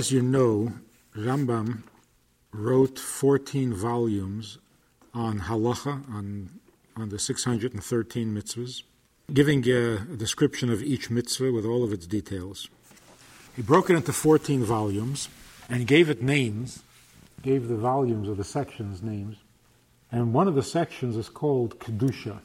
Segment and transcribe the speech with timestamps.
[0.00, 0.72] as you know,
[1.14, 1.82] Rambam
[2.52, 4.56] wrote 14 volumes
[5.12, 6.48] on halacha, on,
[6.96, 8.82] on the 613 mitzvahs,
[9.30, 12.70] giving a, description of each mitzvah with all of its details.
[13.54, 15.28] He broke it into 14 volumes
[15.68, 16.82] and gave it names,
[17.42, 19.36] gave the volumes or the sections names.
[20.10, 22.38] And one of the sections is called Kedusha,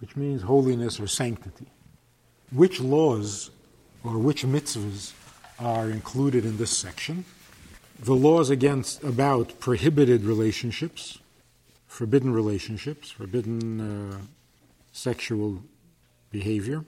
[0.00, 1.68] which means holiness or sanctity.
[2.50, 3.52] Which laws
[4.02, 5.12] or which mitzvahs
[5.58, 7.24] are included in this section?
[7.98, 11.18] The laws against about prohibited relationships,
[11.86, 14.18] forbidden relationships, forbidden uh,
[14.92, 15.62] sexual
[16.30, 16.84] behavior,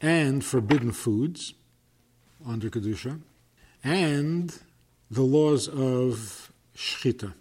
[0.00, 1.54] and forbidden foods
[2.46, 3.20] under Kedusha,
[3.84, 4.58] and
[5.10, 7.34] the laws of Shchita,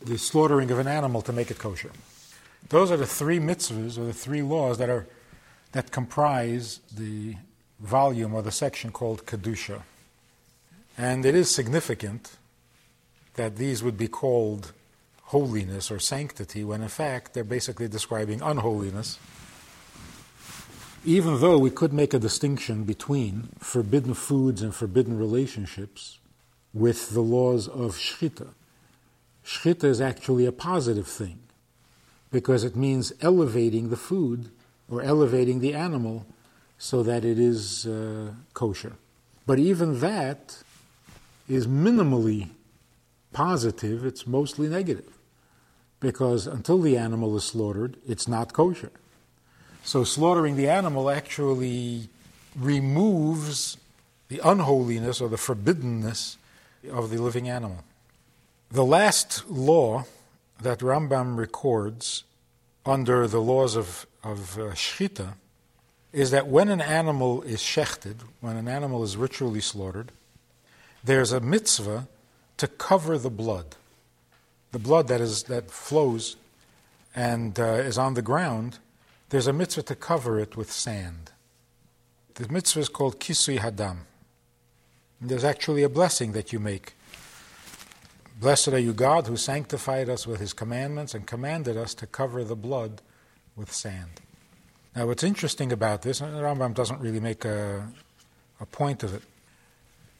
[0.00, 1.90] the slaughtering of an animal to make it kosher.
[2.68, 5.06] Those are the three mitzvahs or the three laws that are
[5.72, 7.36] that comprise the
[7.82, 9.82] volume or the section called Kedusha.
[10.96, 12.36] And it is significant
[13.34, 14.72] that these would be called
[15.24, 19.18] holiness or sanctity when in fact they're basically describing unholiness.
[21.04, 26.18] Even though we could make a distinction between forbidden foods and forbidden relationships
[26.72, 28.48] with the laws of Shchita.
[29.44, 31.40] Shchita is actually a positive thing
[32.30, 34.50] because it means elevating the food
[34.88, 36.26] or elevating the animal
[36.82, 38.94] so that it is uh, kosher.
[39.46, 40.64] But even that
[41.48, 42.48] is minimally
[43.32, 45.16] positive, it's mostly negative.
[46.00, 48.90] Because until the animal is slaughtered, it's not kosher.
[49.84, 52.08] So slaughtering the animal actually
[52.56, 53.76] removes
[54.26, 56.36] the unholiness or the forbiddenness
[56.90, 57.84] of the living animal.
[58.72, 60.06] The last law
[60.60, 62.24] that Rambam records
[62.84, 65.34] under the laws of, of uh, Shchita
[66.12, 70.12] is that when an animal is shechted, when an animal is ritually slaughtered,
[71.02, 72.06] there's a mitzvah
[72.58, 73.76] to cover the blood.
[74.72, 76.36] The blood that, is, that flows
[77.14, 78.78] and uh, is on the ground,
[79.30, 81.32] there's a mitzvah to cover it with sand.
[82.34, 83.98] The mitzvah is called kisui hadam.
[85.20, 86.94] And there's actually a blessing that you make.
[88.40, 92.42] Blessed are you, God, who sanctified us with his commandments and commanded us to cover
[92.44, 93.00] the blood
[93.54, 94.20] with sand.
[94.94, 97.88] Now, what's interesting about this, and Rambam doesn't really make a,
[98.60, 99.22] a point of it,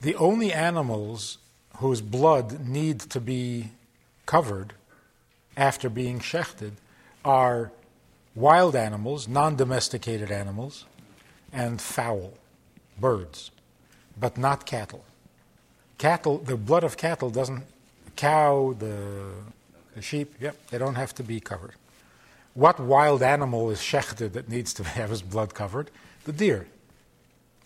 [0.01, 1.39] the only animals
[1.77, 3.71] whose blood need to be
[4.25, 4.73] covered
[5.57, 6.73] after being shechted
[7.23, 7.71] are
[8.35, 10.87] wild animals, non domesticated animals,
[11.53, 12.33] and fowl,
[12.99, 13.51] birds,
[14.19, 15.05] but not cattle.
[15.99, 17.65] Cattle, the blood of cattle doesn't,
[18.17, 19.29] cow, the,
[19.95, 21.75] the sheep, yep, they don't have to be covered.
[22.55, 25.91] What wild animal is shechted that needs to have his blood covered?
[26.25, 26.67] The deer.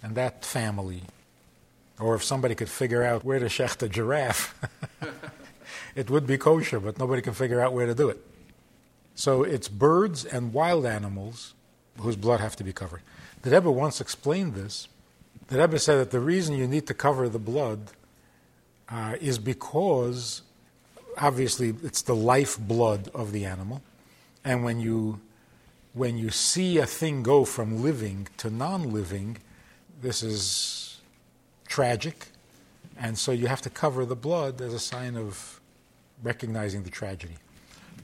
[0.03, 1.03] And that family.
[1.99, 4.55] Or if somebody could figure out where to shecht a giraffe,
[5.95, 8.19] it would be kosher, but nobody can figure out where to do it.
[9.15, 11.55] So it's birds and wild animals
[11.99, 13.01] whose blood have to be covered.
[13.43, 14.89] The Rebbe once explained this.
[15.49, 17.81] The Rebbe said that the reason you need to cover the blood
[18.91, 20.43] uh, is because,
[21.17, 23.81] obviously, it's the life blood of the animal.
[24.47, 25.21] And when you,
[25.93, 29.39] when you see a thing go from living to non living,
[30.01, 31.01] this is
[31.67, 32.29] tragic.
[32.97, 35.61] And so you have to cover the blood as a sign of
[36.23, 37.35] recognizing the tragedy.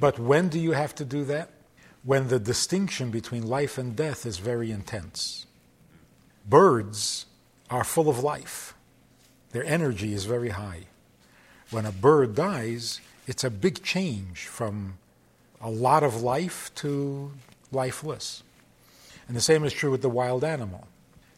[0.01, 1.51] But when do you have to do that?
[2.03, 5.47] When the distinction between life and death is very intense.
[6.45, 7.27] Birds
[7.71, 8.75] are full of life,
[9.53, 10.89] their energy is very high.
[11.71, 14.99] When a bird dies, it's a big change from
[15.63, 17.33] a lot of life to
[17.71, 18.43] lifeless.
[19.29, 20.89] And the same is true with the wild animal.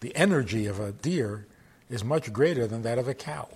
[0.01, 1.47] The energy of a deer
[1.91, 3.49] is much greater than that of a cow.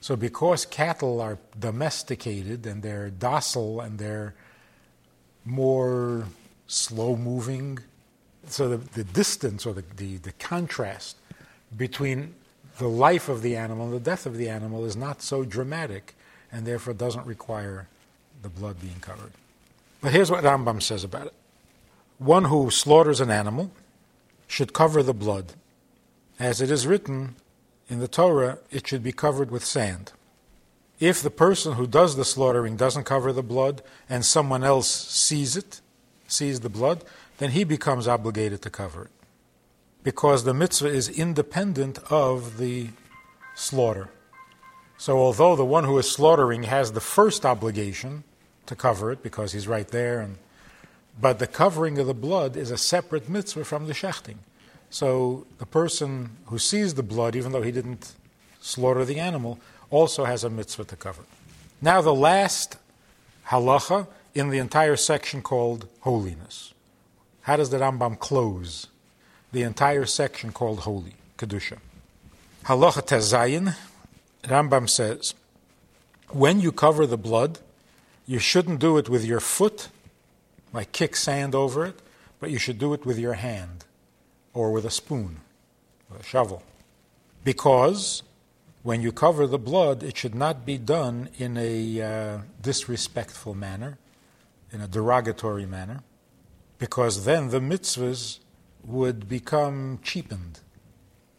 [0.00, 4.34] So, because cattle are domesticated and they're docile and they're
[5.44, 6.26] more
[6.66, 7.78] slow moving,
[8.46, 11.16] so the, the distance or the, the, the contrast
[11.76, 12.34] between
[12.78, 16.14] the life of the animal and the death of the animal is not so dramatic
[16.52, 17.88] and therefore doesn't require
[18.42, 19.32] the blood being covered.
[20.00, 21.34] But here's what Rambam says about it
[22.18, 23.70] one who slaughters an animal
[24.46, 25.52] should cover the blood.
[26.38, 27.36] As it is written
[27.88, 30.12] in the Torah, it should be covered with sand.
[30.98, 35.56] If the person who does the slaughtering doesn't cover the blood and someone else sees
[35.56, 35.80] it,
[36.26, 37.04] sees the blood,
[37.38, 39.10] then he becomes obligated to cover it.
[40.02, 42.88] Because the mitzvah is independent of the
[43.54, 44.08] slaughter.
[44.96, 48.24] So, although the one who is slaughtering has the first obligation,
[48.66, 50.20] to cover it because he's right there.
[50.20, 50.36] And,
[51.20, 54.36] but the covering of the blood is a separate mitzvah from the shechting.
[54.90, 58.12] So the person who sees the blood, even though he didn't
[58.60, 59.58] slaughter the animal,
[59.90, 61.22] also has a mitzvah to cover.
[61.80, 62.76] Now, the last
[63.48, 66.74] halacha in the entire section called holiness.
[67.42, 68.88] How does the Rambam close
[69.52, 71.78] the entire section called holy, Kedusha?
[72.64, 73.74] Halacha Tezayin,
[74.42, 75.34] Rambam says,
[76.30, 77.60] when you cover the blood,
[78.26, 79.88] you shouldn't do it with your foot,
[80.72, 82.00] like kick sand over it,
[82.40, 83.84] but you should do it with your hand
[84.52, 85.40] or with a spoon,
[86.10, 86.62] or a shovel.
[87.44, 88.22] Because
[88.82, 93.98] when you cover the blood, it should not be done in a uh, disrespectful manner,
[94.72, 96.02] in a derogatory manner,
[96.78, 98.38] because then the mitzvahs
[98.84, 100.60] would become cheapened.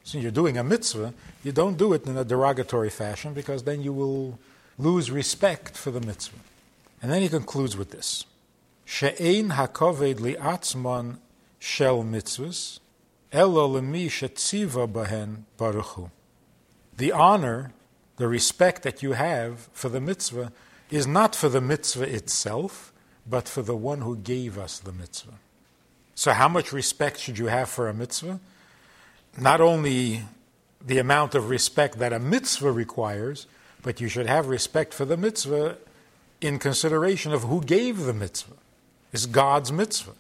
[0.04, 1.14] So you're doing a mitzvah,
[1.44, 4.40] you don't do it in a derogatory fashion because then you will
[4.78, 6.40] lose respect for the mitzvah.
[7.02, 8.26] And then he concludes with this.
[8.86, 11.18] She'ein hakoved li'atzman
[11.60, 12.80] shel mitzvahs,
[13.32, 16.10] elo lemi shetziva bahen baruchu.
[16.96, 17.74] The honor,
[18.16, 20.52] the respect that you have for the mitzvah
[20.90, 22.94] is not for the mitzvah itself,
[23.30, 25.34] but for the one who gave us the mitzvah.
[26.16, 28.40] So, how much respect should you have for a mitzvah?
[29.38, 30.24] Not only
[30.84, 33.46] the amount of respect that a mitzvah requires,
[33.84, 35.78] but you should have respect for the mitzvah
[36.42, 38.56] in consideration of who gave the mitzvah.
[39.12, 40.14] It's God's mitzvah.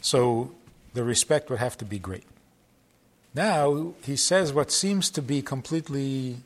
[0.00, 0.52] So
[0.94, 2.26] the respect would have to be great.
[3.34, 6.38] Now, he says what seems to be completely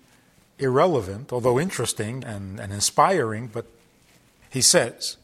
[0.59, 3.67] irrelevant, although interesting and, and inspiring, but
[4.51, 5.17] he says,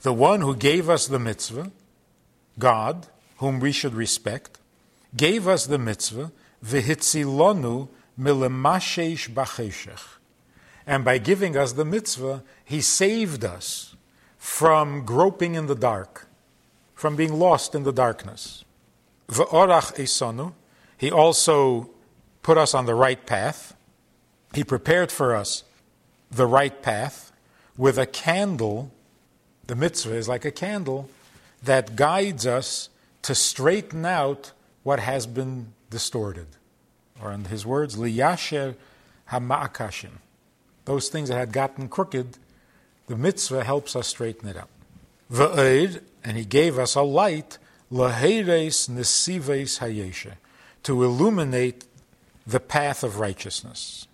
[0.00, 1.70] the one who gave us the mitzvah,
[2.58, 3.06] God,
[3.36, 4.58] whom we should respect,
[5.16, 6.32] gave us the mitzvah,
[6.64, 7.88] v'hitzilonu
[8.18, 10.00] milemashesh b'cheshech.
[10.86, 13.94] And by giving us the mitzvah, he saved us
[14.36, 16.26] from groping in the dark,
[16.94, 18.64] from being lost in the darkness.
[19.28, 20.52] V'orach esanu,
[20.98, 21.90] he also
[22.42, 23.74] put us on the right path.
[24.54, 25.64] He prepared for us
[26.30, 27.32] the right path
[27.76, 28.90] with a candle.
[29.66, 31.08] The mitzvah is like a candle
[31.62, 32.88] that guides us
[33.22, 34.52] to straighten out
[34.82, 36.48] what has been distorted.
[37.22, 38.74] Or in his words, liyasher
[39.30, 40.18] hama'akashim.
[40.84, 42.38] Those things that had gotten crooked,
[43.06, 44.68] the mitzvah helps us straighten it up.
[45.30, 47.58] V'eid, and he gave us a light,
[47.90, 50.34] laheres nesives hayesha,
[50.82, 51.84] to illuminate
[52.46, 54.06] the path of righteousness.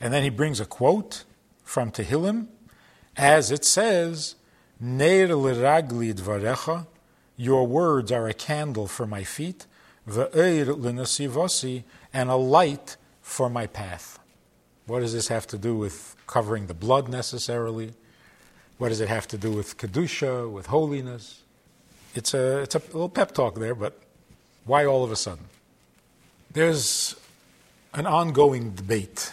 [0.00, 1.24] And then he brings a quote
[1.62, 2.46] from Tehillim,
[3.16, 4.36] as it says,
[4.80, 6.86] Neir liragli dvarecha,
[7.36, 9.66] your words are a candle for my feet,
[10.08, 14.18] v'eir l'nesivosi, and a light for my path.
[14.86, 17.92] What does this have to do with covering the blood necessarily?
[18.78, 21.42] What does it have to do with Kedusha, with holiness?
[22.14, 23.98] It's a, it's a little pep talk there, but
[24.64, 25.44] why all of a sudden?
[26.52, 27.16] There's
[27.94, 29.32] an ongoing debate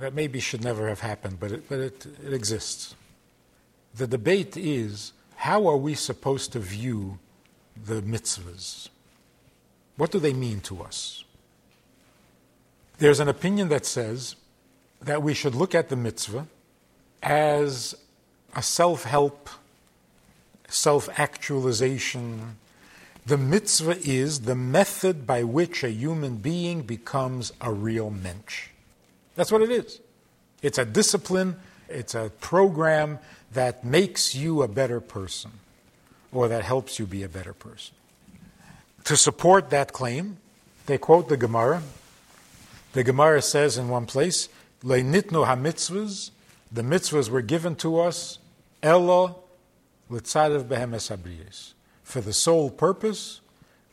[0.00, 2.94] that maybe should never have happened, but it, but it, it exists.
[3.94, 7.18] The debate is how are we supposed to view
[7.84, 8.88] the mitzvahs?
[9.96, 11.24] What do they mean to us?
[12.98, 14.36] There's an opinion that says
[15.00, 16.46] that we should look at the mitzvah
[17.22, 17.94] as
[18.54, 19.48] a self help,
[20.68, 22.56] self actualization.
[23.26, 28.68] The mitzvah is the method by which a human being becomes a real mensch.
[29.34, 30.00] That's what it is.
[30.62, 31.56] It's a discipline,
[31.88, 33.18] it's a program
[33.52, 35.52] that makes you a better person
[36.32, 37.94] or that helps you be a better person.
[39.04, 40.38] To support that claim,
[40.86, 41.82] they quote the Gemara.
[42.92, 44.48] The Gemara says in one place,
[44.84, 46.30] Leinitnu hamitzvahs,
[46.70, 48.38] the mitzvahs were given to us,
[48.82, 49.42] elo
[50.10, 53.40] litzarev behemes habriyas, for the sole purpose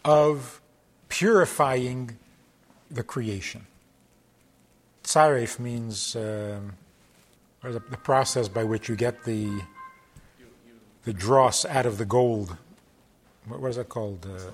[0.04, 0.62] of
[1.10, 2.18] purifying
[2.90, 3.66] the creation.
[5.04, 6.74] Tzaref means um,
[7.62, 9.62] the, the, process by which you get the
[11.04, 12.58] the dross out of the gold.
[13.46, 14.26] What, what is that called?
[14.26, 14.52] Uh,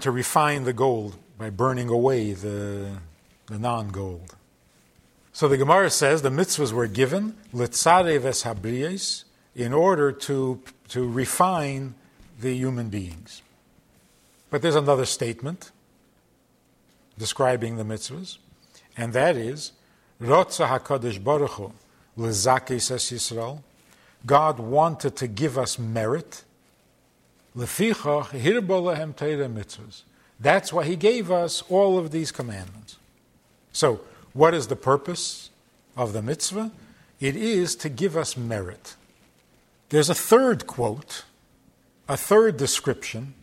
[0.00, 2.90] to refine the gold by burning away the,
[3.46, 4.34] the non gold.
[5.34, 9.24] So the Gemara says the mitzvahs were given litzare habriyes
[9.56, 10.60] in order to,
[10.90, 11.96] to refine
[12.38, 13.42] the human beings.
[14.48, 15.72] But there's another statement
[17.18, 18.38] describing the mitzvahs,
[18.96, 19.72] and that is
[20.22, 21.72] Rotza HaKadosh Baruch Hu
[22.16, 23.60] L'zakis Yisrael.
[24.24, 26.44] God wanted to give us merit.
[29.48, 30.02] Mitzvahs.
[30.38, 32.98] That's why He gave us all of these commandments.
[33.72, 34.00] So
[34.34, 35.50] what is the purpose
[35.96, 36.70] of the mitzvah?
[37.20, 38.96] It is to give us merit.
[39.88, 41.24] There's a third quote,
[42.08, 43.34] a third description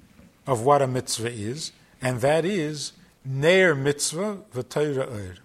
[0.46, 1.72] of what a mitzvah is,
[2.02, 2.94] and that is
[3.24, 5.36] Neir mitzvah v'toira er.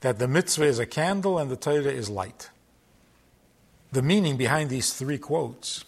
[0.00, 2.50] that the mitzvah is a candle and the Torah is light.
[3.92, 5.84] The meaning behind these three quotes.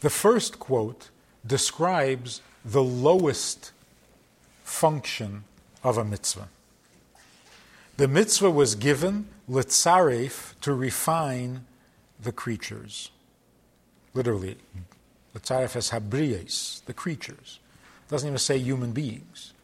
[0.00, 1.10] The first quote
[1.46, 3.72] describes the lowest
[4.64, 5.44] function
[5.84, 6.48] of a mitzvah.
[7.96, 11.64] The mitzvah was given litzaref to refine
[12.20, 13.10] the creatures.
[14.12, 14.56] Literally,
[15.34, 17.58] litzaref as habriyes, the creatures.
[18.06, 19.54] It doesn't even say human beings.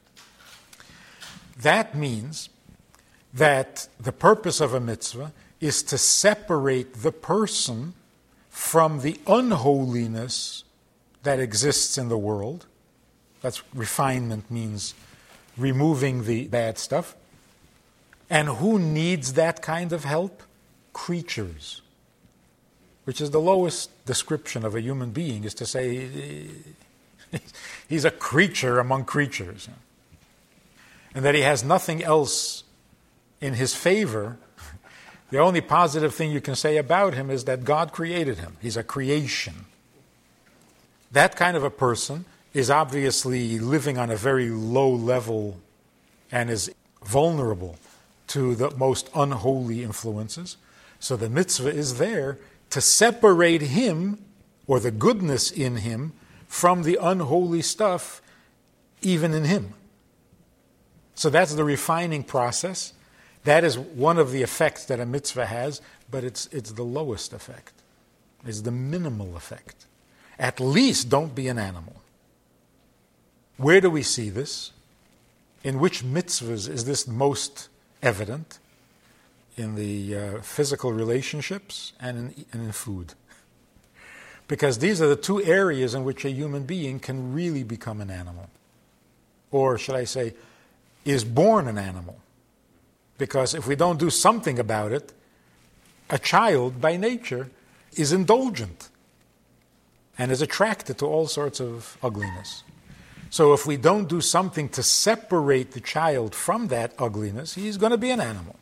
[1.60, 2.48] That means
[3.34, 7.94] that the purpose of a mitzvah is to separate the person
[8.48, 10.64] from the unholiness
[11.22, 12.66] that exists in the world.
[13.42, 14.94] That's refinement means
[15.56, 17.14] removing the bad stuff.
[18.32, 20.42] And who needs that kind of help?
[20.94, 21.82] Creatures.
[23.04, 26.48] Which is the lowest description of a human being, is to say
[27.90, 29.68] he's a creature among creatures.
[31.14, 32.64] And that he has nothing else
[33.40, 34.38] in his favor.
[35.30, 38.58] The only positive thing you can say about him is that God created him.
[38.60, 39.64] He's a creation.
[41.10, 45.58] That kind of a person is obviously living on a very low level
[46.30, 46.70] and is
[47.02, 47.78] vulnerable
[48.32, 50.56] to the most unholy influences.
[50.98, 52.38] So the mitzvah is there
[52.70, 54.24] to separate him
[54.66, 56.14] or the goodness in him
[56.48, 58.22] from the unholy stuff
[59.02, 59.74] even in him.
[61.14, 62.94] So that's the refining process.
[63.44, 67.34] That is one of the effects that a mitzvah has, but it's, it's the lowest
[67.34, 67.74] effect.
[68.46, 69.84] It's the minimal effect.
[70.38, 71.96] At least don't be an animal.
[73.58, 74.72] Where do we see this?
[75.62, 77.68] In which mitzvahs is this most
[78.02, 78.58] evident?
[79.56, 83.14] In the uh, physical relationships and in, and in food.
[84.48, 88.10] Because these are the two areas in which a human being can really become an
[88.10, 88.50] animal.
[89.50, 90.34] Or, should I say,
[91.04, 92.18] is born an animal.
[93.18, 95.12] Because if we don't do something about it,
[96.10, 97.50] a child by nature
[97.94, 98.88] is indulgent
[100.18, 102.64] and is attracted to all sorts of ugliness.
[103.32, 107.92] So if we don't do something to separate the child from that ugliness, he's going
[107.92, 108.56] to be an animal.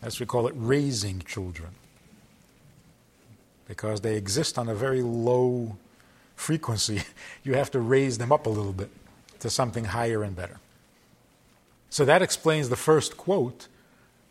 [0.00, 1.70] As we call it, raising children.
[3.66, 5.76] Because they exist on a very low
[6.36, 7.02] frequency.
[7.42, 8.90] You have to raise them up a little bit
[9.40, 10.60] to something higher and better.
[11.90, 13.66] So that explains the first quote,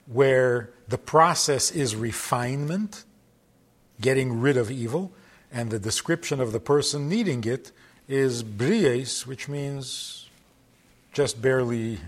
[0.06, 3.04] where the process is refinement,
[4.00, 5.12] getting rid of evil,
[5.52, 7.74] and the description of the person needing it
[8.08, 10.30] is bries, which means
[11.14, 12.00] just barely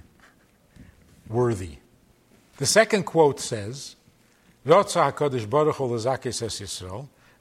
[1.30, 1.78] worthy.
[2.58, 3.96] The second quote says,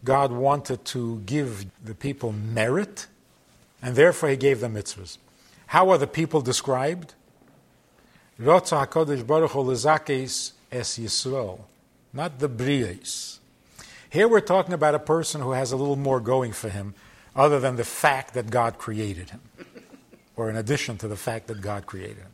[0.04, 3.06] God wanted to give the people merit,
[3.80, 5.18] and therefore he gave them mitzvahs.
[5.68, 7.14] How are the people described?
[12.12, 13.38] not the Briais.
[14.10, 16.94] Here we're talking about a person who has a little more going for him
[17.36, 19.40] other than the fact that God created him,
[20.36, 22.30] or in addition to the fact that God created him.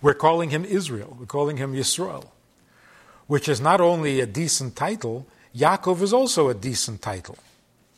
[0.00, 2.28] We're calling him Israel, we're calling him Yisrael,
[3.26, 7.38] which is not only a decent title, Yaakov is also a decent title,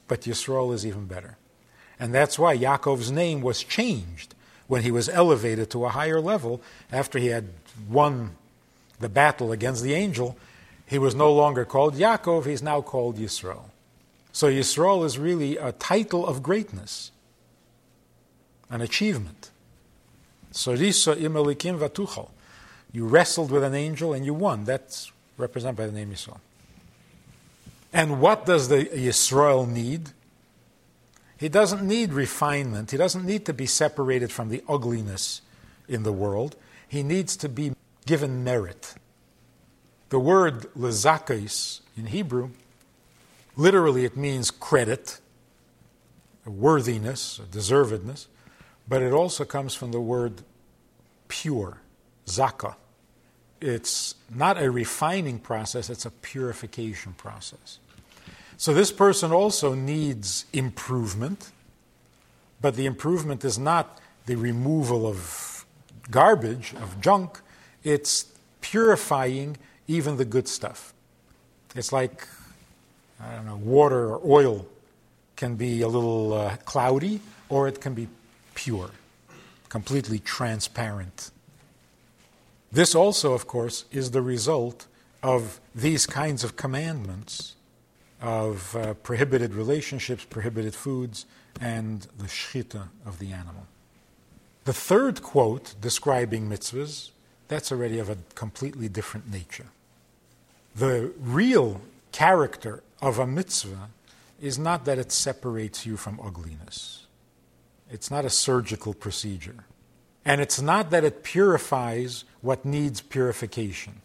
[0.08, 1.36] but Yisrael is even better.
[1.98, 4.34] And that's why Yaakov's name was changed
[4.66, 6.60] when he was elevated to a higher level
[6.90, 7.48] after he had
[7.88, 8.36] won
[8.98, 10.36] the battle against the angel
[10.86, 13.64] he was no longer called Yaakov, he's now called Yisrael.
[14.34, 17.12] So Yisrael is really a title of greatness,
[18.68, 19.52] an achievement.
[20.52, 22.30] Sorisa imelikim vatuchal.
[22.90, 24.64] You wrestled with an angel and you won.
[24.64, 26.40] That's represented by the name Yisrael.
[27.92, 30.10] And what does the Yisrael need?
[31.36, 32.90] He doesn't need refinement.
[32.90, 35.42] He doesn't need to be separated from the ugliness
[35.88, 36.56] in the world.
[36.88, 37.72] He needs to be
[38.04, 38.94] given merit.
[40.08, 42.50] The word lezakis in Hebrew,
[43.56, 45.20] literally it means credit,
[46.44, 48.26] worthiness, deservedness,
[48.88, 50.42] but it also comes from the word
[51.28, 51.78] pure,
[52.26, 52.74] zaka.
[53.60, 57.78] It's not a refining process, it's a purification process.
[58.56, 61.50] So this person also needs improvement,
[62.60, 65.66] but the improvement is not the removal of
[66.10, 67.40] garbage, of junk,
[67.82, 68.26] it's
[68.60, 69.56] purifying
[69.86, 70.94] even the good stuff.
[71.74, 72.26] It's like,
[73.20, 74.66] I don't know, water or oil
[75.36, 78.08] can be a little uh, cloudy or it can be
[78.54, 78.90] pure,
[79.68, 81.30] completely transparent.
[82.72, 84.86] This also, of course, is the result
[85.22, 87.54] of these kinds of commandments
[88.20, 91.26] of uh, prohibited relationships, prohibited foods,
[91.60, 93.66] and the shchita of the animal.
[94.64, 97.10] The third quote describing mitzvahs
[97.48, 99.66] that's already of a completely different nature.
[100.74, 101.80] The real
[102.12, 103.90] character of a mitzvah
[104.40, 107.06] is not that it separates you from ugliness.
[107.90, 109.64] It's not a surgical procedure.
[110.24, 114.00] And it's not that it purifies what needs purification.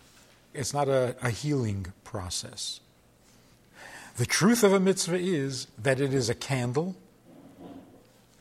[0.54, 2.82] It's not a, a healing process.
[4.18, 6.96] The truth of a mitzvah is that it is a candle,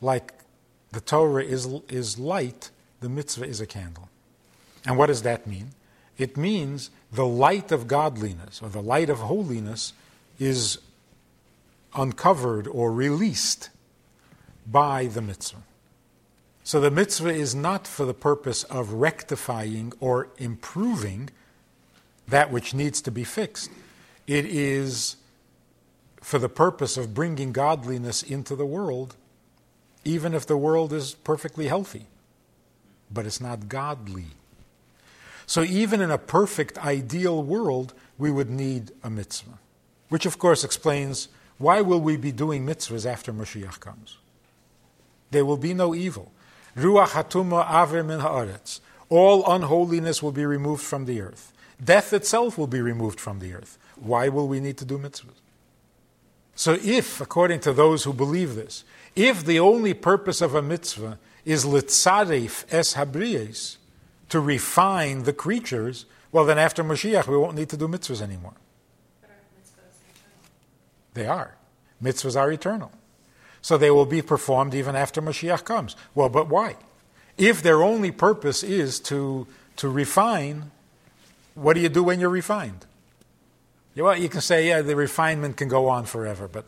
[0.01, 0.35] like
[0.91, 4.09] the Torah is, is light, the mitzvah is a candle.
[4.85, 5.71] And what does that mean?
[6.17, 9.93] It means the light of godliness or the light of holiness
[10.39, 10.79] is
[11.95, 13.71] uncovered or released
[14.67, 15.63] by the mitzvah.
[16.65, 21.31] So the mitzvah is not for the purpose of rectifying or improving
[22.29, 23.71] that which needs to be fixed.
[24.27, 25.17] It is
[26.21, 29.17] for the purpose of bringing godliness into the world,
[30.05, 32.07] even if the world is perfectly healthy.
[33.11, 34.27] But it's not godly.
[35.47, 39.59] So even in a perfect, ideal world, we would need a mitzvah.
[40.09, 44.19] Which, of course, explains why will we be doing mitzvahs after Mashiach comes?
[45.31, 46.33] There will be no evil.
[46.77, 48.81] Ruach hatuma aver min haaretz.
[49.09, 51.53] All unholiness will be removed from the earth.
[51.83, 53.79] Death itself will be removed from the earth.
[53.97, 55.41] Why will we need to do mitzvahs?
[56.55, 58.85] So, if, according to those who believe this,
[59.15, 63.77] if the only purpose of a mitzvah is litzarif es habriyes,
[64.29, 68.55] to refine the creatures, well, then after Mashiach, we won't need to do mitzvahs anymore.
[71.19, 71.57] They are.
[72.01, 72.93] Mitzvahs are eternal.
[73.61, 75.97] So they will be performed even after Mashiach comes.
[76.15, 76.77] Well, but why?
[77.37, 80.71] If their only purpose is to, to refine,
[81.57, 82.87] what do you do when you're refined?
[83.97, 86.67] Well, you can say, yeah, the refinement can go on forever, but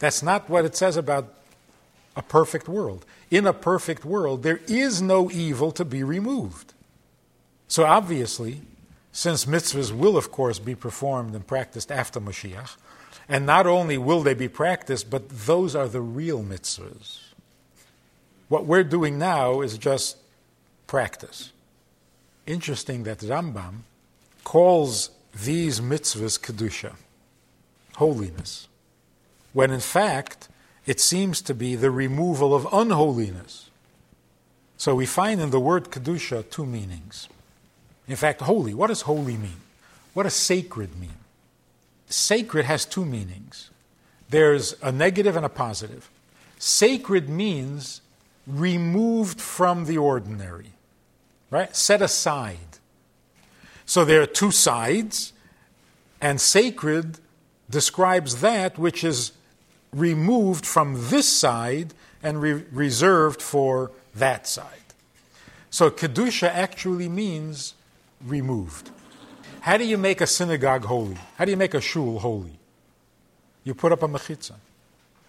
[0.00, 1.32] that's not what it says about
[2.16, 3.06] a perfect world.
[3.30, 6.74] In a perfect world, there is no evil to be removed.
[7.68, 8.62] So obviously,
[9.12, 12.76] since mitzvahs will, of course, be performed and practiced after Mashiach,
[13.28, 17.18] and not only will they be practiced, but those are the real mitzvahs.
[18.48, 20.16] What we're doing now is just
[20.86, 21.52] practice.
[22.46, 23.80] Interesting that Rambam
[24.44, 25.10] calls
[25.44, 26.94] these mitzvahs kedusha,
[27.96, 28.68] holiness,
[29.52, 30.48] when in fact
[30.86, 33.70] it seems to be the removal of unholiness.
[34.76, 37.28] So we find in the word kedusha two meanings.
[38.06, 38.72] In fact, holy.
[38.72, 39.60] What does holy mean?
[40.14, 41.18] What does sacred mean?
[42.08, 43.70] Sacred has two meanings
[44.28, 46.10] there's a negative and a positive.
[46.58, 48.00] Sacred means
[48.46, 50.72] removed from the ordinary,
[51.50, 51.74] right?
[51.76, 52.78] Set aside.
[53.84, 55.32] So there are two sides,
[56.20, 57.18] and sacred
[57.70, 59.32] describes that which is
[59.92, 64.66] removed from this side and re- reserved for that side.
[65.70, 67.74] So Kedusha actually means
[68.24, 68.90] removed.
[69.66, 71.16] How do you make a synagogue holy?
[71.36, 72.56] How do you make a shul holy?
[73.64, 74.52] You put up a mechitza.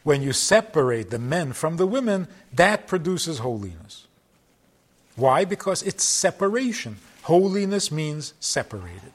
[0.04, 4.06] When you separate the men from the women, that produces holiness.
[5.16, 5.44] Why?
[5.44, 6.98] Because it's separation.
[7.24, 9.12] Holiness means separated.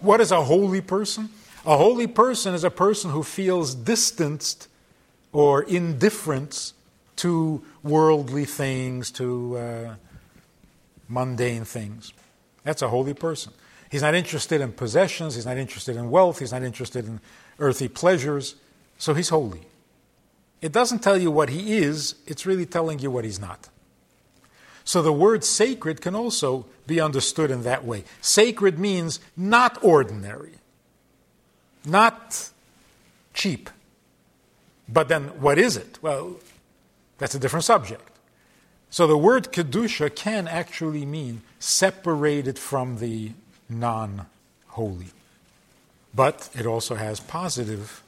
[0.00, 1.28] What is a holy person?
[1.66, 4.68] A holy person is a person who feels distanced
[5.34, 6.72] or indifference
[7.16, 9.94] to worldly things, to uh,
[11.06, 12.14] mundane things.
[12.62, 13.52] That's a holy person.
[13.94, 17.20] He's not interested in possessions, he's not interested in wealth, he's not interested in
[17.60, 18.56] earthly pleasures,
[18.98, 19.68] so he's holy.
[20.60, 23.68] It doesn't tell you what he is, it's really telling you what he's not.
[24.82, 28.02] So the word sacred can also be understood in that way.
[28.20, 30.54] Sacred means not ordinary,
[31.84, 32.50] not
[33.32, 33.70] cheap.
[34.88, 36.00] But then what is it?
[36.02, 36.40] Well,
[37.18, 38.10] that's a different subject.
[38.90, 43.30] So the word kedusha can actually mean separated from the
[43.68, 44.26] non
[44.68, 45.06] holy.
[46.14, 48.02] But it also has positive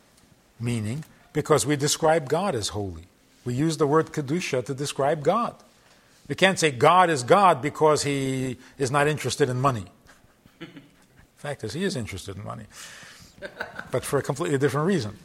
[0.60, 3.04] meaning because we describe God as holy.
[3.44, 5.54] We use the word Kedusha to describe God.
[6.28, 9.84] We can't say God is God because he is not interested in money.
[10.58, 10.66] The
[11.36, 12.64] fact is, he is interested in money,
[13.90, 15.16] but for a completely different reason.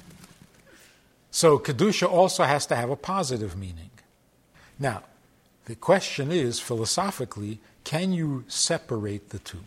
[1.32, 3.90] So, Kedusha also has to have a positive meaning.
[4.78, 5.04] Now,
[5.66, 9.64] the question is philosophically, can you separate the two?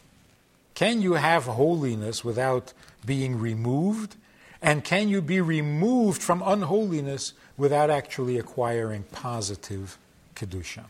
[0.74, 2.72] Can you have holiness without
[3.06, 4.16] being removed?
[4.60, 9.98] And can you be removed from unholiness without actually acquiring positive
[10.34, 10.84] kedusha,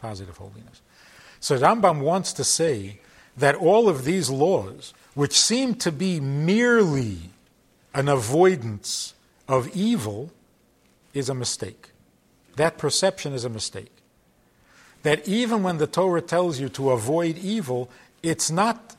[0.00, 0.82] positive holiness?
[1.40, 3.00] So Rambam wants to say
[3.36, 7.30] that all of these laws, which seem to be merely
[7.94, 9.14] an avoidance
[9.48, 10.30] of evil,
[11.14, 11.90] is a mistake.
[12.56, 13.92] That perception is a mistake.
[15.02, 17.90] that even when the Torah tells you to avoid evil,
[18.22, 18.96] it's not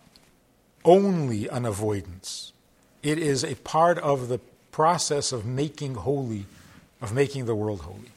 [0.85, 2.53] only an avoidance.
[3.01, 4.39] It is a part of the
[4.71, 6.45] process of making holy,
[7.01, 8.11] of making the world holy.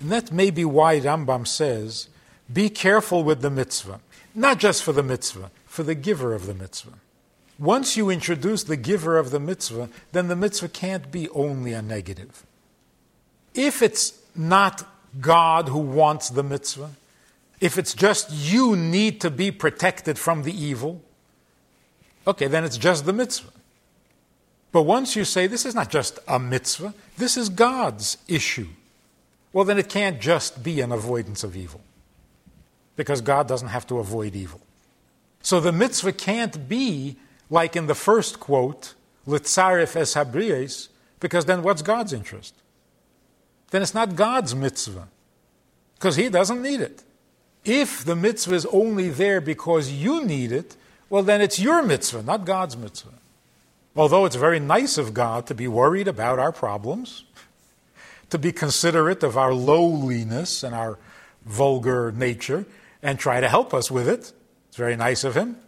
[0.00, 2.08] And that may be why Rambam says,
[2.52, 4.00] be careful with the mitzvah.
[4.34, 6.98] Not just for the mitzvah, for the giver of the mitzvah.
[7.58, 11.82] Once you introduce the giver of the mitzvah, then the mitzvah can't be only a
[11.82, 12.44] negative.
[13.54, 14.88] If it's not
[15.20, 16.90] God who wants the mitzvah,
[17.60, 21.02] if it's just you need to be protected from the evil,
[22.26, 23.52] okay, then it's just the mitzvah.
[24.72, 28.68] But once you say this is not just a mitzvah, this is God's issue,
[29.52, 31.82] well, then it can't just be an avoidance of evil.
[32.96, 34.60] Because God doesn't have to avoid evil.
[35.42, 37.16] So the mitzvah can't be
[37.50, 38.94] like in the first quote,
[39.26, 40.88] Litzaref es Habries,
[41.20, 42.54] because then what's God's interest?
[43.70, 45.08] Then it's not God's mitzvah,
[45.94, 47.02] because He doesn't need it.
[47.64, 50.76] If the mitzvah is only there because you need it,
[51.12, 53.12] well, then it's your mitzvah, not God's mitzvah.
[53.94, 57.24] Although it's very nice of God to be worried about our problems,
[58.30, 60.98] to be considerate of our lowliness and our
[61.44, 62.64] vulgar nature,
[63.02, 64.32] and try to help us with it.
[64.68, 65.58] It's very nice of Him,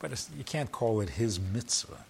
[0.00, 2.04] but you can't call it His mitzvah.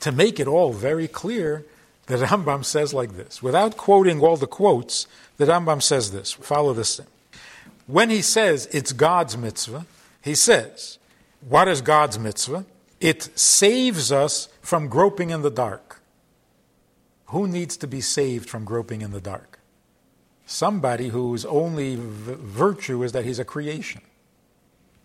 [0.00, 1.66] To make it all very clear,
[2.06, 6.32] the Rambam says like this, without quoting all the quotes, the Rambam says this.
[6.32, 7.06] Follow this thing.
[7.86, 9.84] When he says it's God's mitzvah,
[10.22, 10.96] he says,
[11.48, 12.64] what is God's mitzvah?
[13.00, 16.00] It saves us from groping in the dark.
[17.26, 19.58] Who needs to be saved from groping in the dark?
[20.46, 24.02] Somebody whose only v- virtue is that he's a creation.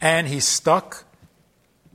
[0.01, 1.05] And he's stuck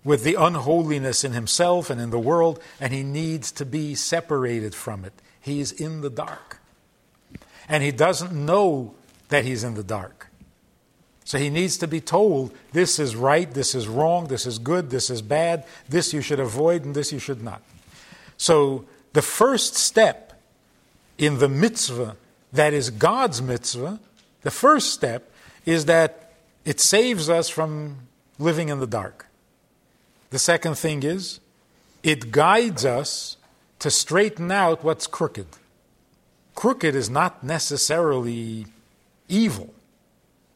[0.04, 4.74] with the unholiness in himself and in the world, and he needs to be separated
[4.74, 5.12] from it.
[5.40, 6.60] He's in the dark.
[7.68, 8.94] And he doesn't know
[9.28, 10.31] that he's in the dark.
[11.24, 14.90] So he needs to be told this is right, this is wrong, this is good,
[14.90, 17.62] this is bad, this you should avoid, and this you should not.
[18.36, 20.40] So the first step
[21.18, 22.16] in the mitzvah
[22.52, 24.00] that is God's mitzvah,
[24.42, 25.30] the first step
[25.64, 26.32] is that
[26.64, 27.96] it saves us from
[28.38, 29.26] living in the dark.
[30.30, 31.40] The second thing is
[32.02, 33.36] it guides us
[33.78, 35.46] to straighten out what's crooked.
[36.54, 38.66] Crooked is not necessarily
[39.28, 39.72] evil.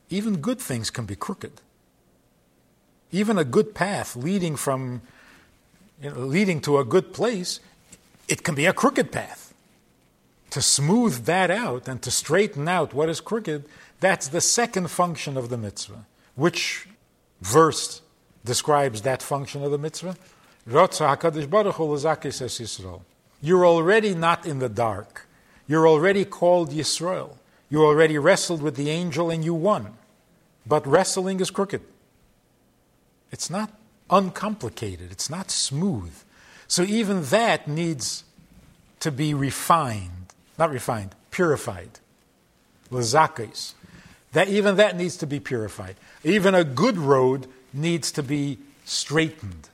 [0.09, 1.61] Even good things can be crooked.
[3.13, 5.03] Even a good path leading from
[6.03, 7.61] you know, leading to a good place,
[8.29, 9.55] it can be a crooked path.
[10.51, 13.65] To smooth that out and to straighten out what is crooked,
[14.01, 16.05] that's the second function of the mitzvah.
[16.35, 16.89] Which
[17.41, 18.03] verse
[18.45, 20.17] describes that function of the mitzvah?
[20.67, 20.89] You're
[23.67, 25.27] already not in the dark.
[25.67, 27.37] You're already called Yisrael.
[27.69, 29.95] You already wrestled with the angel and you won.
[30.67, 31.83] But wrestling is crooked.
[33.31, 33.73] It's not
[34.09, 36.15] uncomplicated, it's not smooth.
[36.69, 38.25] So even that needs
[39.01, 40.33] to be refined.
[40.59, 42.01] Not refined, purified.
[42.91, 43.75] Lazakis.
[44.33, 45.97] That even that needs to be purified.
[46.25, 49.69] Even a good road needs to be straightened,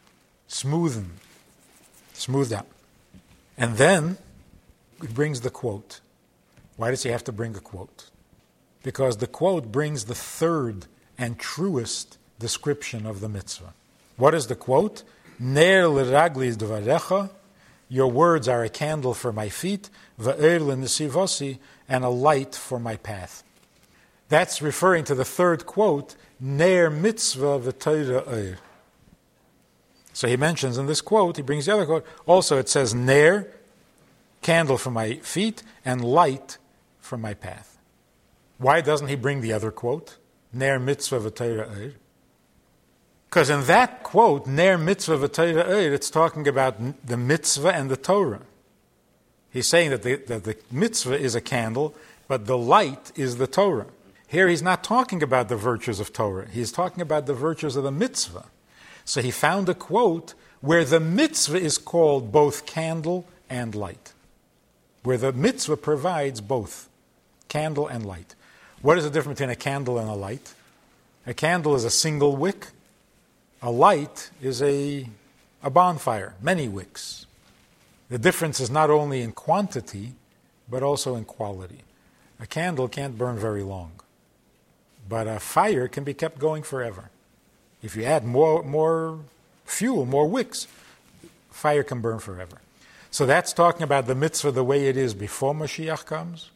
[0.48, 1.16] smoothened,
[2.12, 2.66] smoothed out.
[3.56, 4.18] And then
[5.02, 6.00] it brings the quote.
[6.76, 8.10] Why does he have to bring a quote?
[8.82, 10.86] Because the quote brings the third
[11.18, 13.74] and truest description of the mitzvah.
[14.16, 15.02] What is the quote?
[15.38, 17.30] Ner l'ragli dvarecha,
[17.88, 21.58] your words are a candle for my feet, va'er l'nesivosi,
[21.88, 23.42] and a light for my path.
[24.28, 28.56] That's referring to the third quote, Ner mitzvah v'toira
[30.12, 33.46] So he mentions in this quote, he brings the other quote, also it says Ner,
[34.40, 36.58] candle for my feet, and light
[37.02, 37.78] from my path.
[38.56, 40.16] Why doesn't he bring the other quote?
[40.52, 41.92] Ner mitzvah v'teira
[43.28, 48.42] Because in that quote, Ner mitzvah v'teira it's talking about the mitzvah and the Torah.
[49.50, 51.94] He's saying that the, that the mitzvah is a candle,
[52.28, 53.86] but the light is the Torah.
[54.26, 56.48] Here he's not talking about the virtues of Torah.
[56.48, 58.46] He's talking about the virtues of the mitzvah.
[59.04, 64.12] So he found a quote where the mitzvah is called both candle and light,
[65.02, 66.88] where the mitzvah provides both
[67.52, 68.34] candle and light.
[68.80, 70.54] What is the difference between a candle and a light?
[71.26, 72.68] A candle is a single wick.
[73.60, 75.06] A light is a,
[75.62, 77.26] a bonfire, many wicks.
[78.08, 80.14] The difference is not only in quantity,
[80.66, 81.82] but also in quality.
[82.40, 83.92] A candle can't burn very long,
[85.06, 87.10] but a fire can be kept going forever.
[87.82, 89.18] If you add more, more
[89.66, 90.66] fuel, more wicks,
[91.50, 92.62] fire can burn forever.
[93.10, 96.50] So that's talking about the mitzvah the way it is before Mashiach comes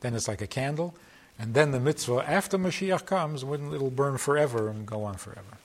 [0.00, 0.94] then it's like a candle.
[1.38, 5.58] And then the mitzvah after Mashiach comes, it'll burn forever and go on forever.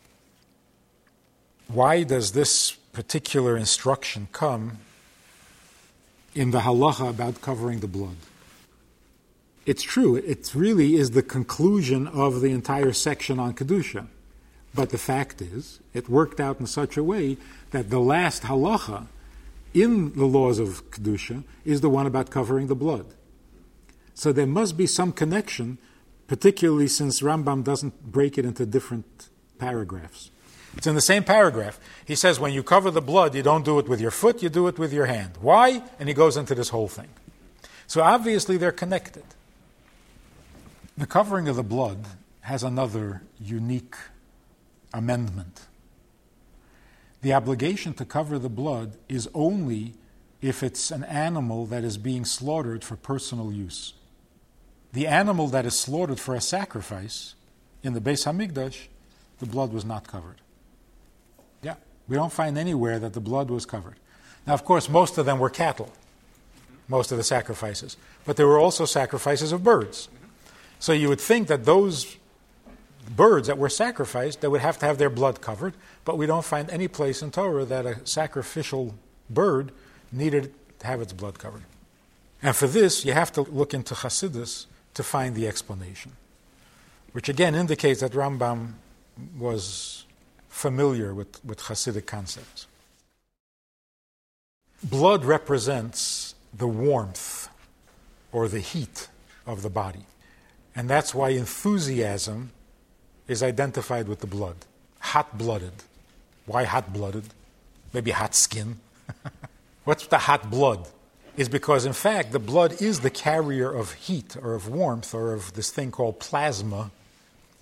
[1.67, 4.77] Why does this particular instruction come
[6.35, 8.17] in the halacha about covering the blood?
[9.65, 14.07] It's true, it really is the conclusion of the entire section on Kedusha.
[14.75, 17.37] But the fact is, it worked out in such a way
[17.71, 19.07] that the last halacha
[19.73, 23.05] in the laws of Kedusha is the one about covering the blood.
[24.13, 25.77] So there must be some connection,
[26.27, 30.29] particularly since Rambam doesn't break it into different paragraphs.
[30.77, 31.79] It's in the same paragraph.
[32.05, 34.49] He says, when you cover the blood, you don't do it with your foot, you
[34.49, 35.33] do it with your hand.
[35.39, 35.83] Why?
[35.99, 37.09] And he goes into this whole thing.
[37.85, 39.23] So obviously they're connected.
[40.97, 42.05] The covering of the blood
[42.41, 43.95] has another unique
[44.93, 45.61] amendment.
[47.21, 49.93] The obligation to cover the blood is only
[50.41, 53.93] if it's an animal that is being slaughtered for personal use.
[54.93, 57.33] The animal that is slaughtered for a sacrifice
[57.81, 58.87] in the Beis Hamikdash,
[59.39, 60.37] the blood was not covered.
[61.63, 61.75] Yeah,
[62.07, 63.95] we don't find anywhere that the blood was covered.
[64.45, 65.91] Now, of course, most of them were cattle,
[66.87, 70.09] most of the sacrifices, but there were also sacrifices of birds.
[70.79, 72.17] So you would think that those
[73.15, 75.73] birds that were sacrificed, they would have to have their blood covered,
[76.05, 78.93] but we don't find any place in Torah that a sacrificial
[79.29, 79.71] bird
[80.11, 81.63] needed to have its blood covered.
[82.43, 86.13] And for this, you have to look into Hasidus to find the explanation,
[87.11, 88.73] which again indicates that Rambam
[89.37, 90.05] was
[90.49, 92.67] familiar with, with Hasidic concepts.
[94.83, 97.49] Blood represents the warmth
[98.31, 99.07] or the heat
[99.45, 100.05] of the body.
[100.75, 102.51] And that's why enthusiasm
[103.27, 104.57] is identified with the blood.
[104.99, 105.83] Hot blooded.
[106.45, 107.25] Why hot blooded?
[107.93, 108.79] Maybe hot skin.
[109.83, 110.87] What's the hot blood?
[111.35, 115.33] Is because, in fact, the blood is the carrier of heat or of warmth or
[115.33, 116.91] of this thing called plasma,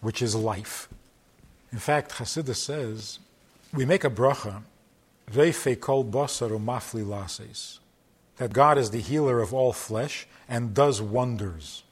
[0.02, 0.90] which is life.
[1.72, 3.20] In fact, Hasidus says,
[3.74, 4.64] we make a bracha,
[5.32, 7.80] Veife kol basar mafli lases,
[8.38, 11.84] that God is the healer of all flesh and does wonders.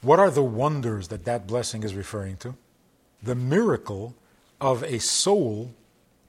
[0.00, 2.54] What are the wonders that that blessing is referring to?
[3.22, 4.14] the miracle
[4.60, 5.74] of a soul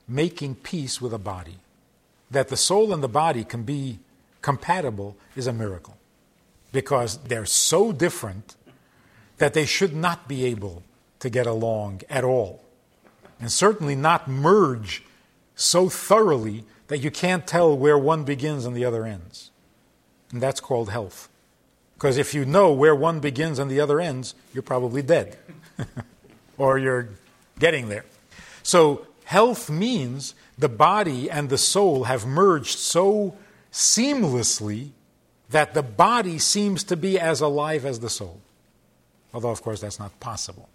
[0.08, 1.58] making peace with a body.
[2.32, 4.00] That the soul and the body can be
[4.42, 5.98] compatible is a miracle
[6.72, 8.56] because they're so different
[9.38, 10.84] that they should not be able
[11.20, 12.64] to get along at all.
[13.40, 15.04] And certainly not merge
[15.56, 19.52] so thoroughly that you can't tell where one begins and the other ends.
[20.32, 21.30] And that's called health.
[21.96, 25.38] Because if you know where one begins and the other ends, you're probably dead.
[26.58, 27.10] or you're
[27.58, 28.06] getting there.
[28.64, 33.36] So, health means the body and the soul have merged so
[33.72, 34.90] seamlessly
[35.50, 38.40] that the body seems to be as alive as the soul.
[39.34, 40.70] Although, of course, that's not possible.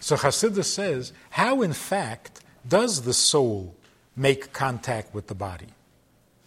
[0.00, 3.74] So, Hasidus says, how in fact does the soul
[4.16, 5.68] make contact with the body?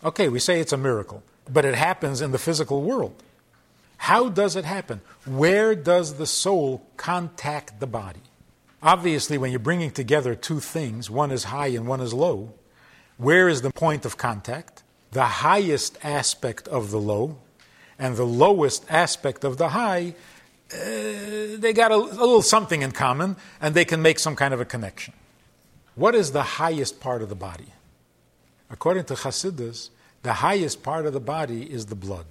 [0.04, 3.22] Okay, we say it's a miracle, but it happens in the physical world.
[3.98, 5.02] How does it happen?
[5.26, 8.22] Where does the soul contact the body?
[8.82, 12.54] Obviously, when you're bringing together two things, one is high and one is low,
[13.18, 14.82] where is the point of contact?
[15.12, 17.38] The highest aspect of the low
[18.00, 20.16] and the lowest aspect of the high,
[20.74, 20.78] uh,
[21.58, 24.62] they got a, a little something in common and they can make some kind of
[24.62, 25.14] a connection.
[25.96, 27.68] What is the highest part of the body?
[28.70, 29.90] According to Hasidus,
[30.24, 32.26] the highest part of the body is the blood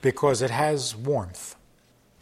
[0.00, 1.56] because it has warmth.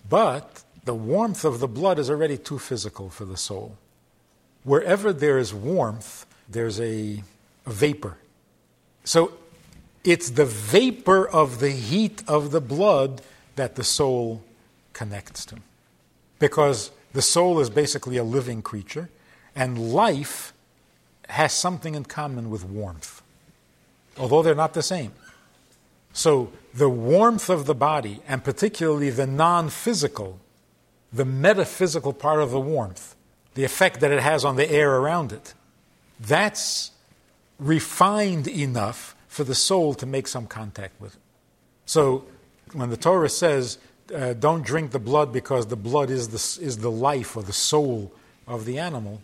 [0.09, 3.77] But the warmth of the blood is already too physical for the soul.
[4.65, 7.23] Wherever there is warmth, there's a,
[7.67, 8.17] a vapor.
[9.05, 9.33] So
[10.05, 13.23] it's the vapor of the heat of the blood
[13.57, 14.43] that the soul
[14.93, 15.57] connects to.
[16.39, 19.11] Because the soul is basically a living creature,
[19.55, 20.53] and life
[21.29, 23.23] has something in common with warmth,
[24.19, 25.13] although they're not the same.
[26.13, 30.41] So the warmth of the body, and particularly the non physical
[31.13, 33.17] the metaphysical part of the warmth,
[33.55, 35.55] the effect that it has on the air around it.
[36.19, 36.93] That's
[37.59, 41.21] refined enough for the soul to make some contact with it.
[41.87, 42.25] So
[42.73, 43.79] when the Torah says,
[44.13, 47.53] uh, don't drink the blood because the blood is the, is the life or the
[47.53, 48.13] soul
[48.49, 49.23] of the animal,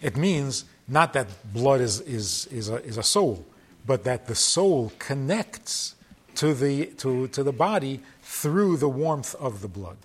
[0.00, 3.44] it means not that blood is, is, is, a, is a soul,
[3.84, 5.96] but that the soul connects
[6.36, 9.96] to the, to, to the body through the warmth of the blood.